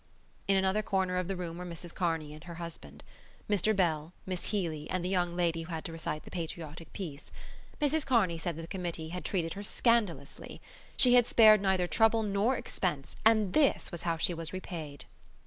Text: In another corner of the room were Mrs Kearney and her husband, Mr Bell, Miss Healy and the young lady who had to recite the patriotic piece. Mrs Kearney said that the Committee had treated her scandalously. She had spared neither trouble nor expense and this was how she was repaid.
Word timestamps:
In 0.47 0.57
another 0.57 0.81
corner 0.81 1.15
of 1.17 1.27
the 1.27 1.35
room 1.35 1.59
were 1.59 1.63
Mrs 1.63 1.93
Kearney 1.93 2.33
and 2.33 2.45
her 2.45 2.55
husband, 2.55 3.03
Mr 3.47 3.75
Bell, 3.75 4.13
Miss 4.25 4.45
Healy 4.45 4.89
and 4.89 5.05
the 5.05 5.09
young 5.09 5.35
lady 5.35 5.61
who 5.61 5.69
had 5.69 5.85
to 5.85 5.91
recite 5.91 6.23
the 6.25 6.31
patriotic 6.31 6.91
piece. 6.91 7.31
Mrs 7.79 8.03
Kearney 8.03 8.39
said 8.39 8.55
that 8.55 8.63
the 8.63 8.67
Committee 8.67 9.09
had 9.09 9.23
treated 9.23 9.53
her 9.53 9.61
scandalously. 9.61 10.59
She 10.97 11.13
had 11.13 11.27
spared 11.27 11.61
neither 11.61 11.85
trouble 11.85 12.23
nor 12.23 12.55
expense 12.55 13.15
and 13.23 13.53
this 13.53 13.91
was 13.91 14.01
how 14.01 14.17
she 14.17 14.33
was 14.33 14.51
repaid. 14.51 15.05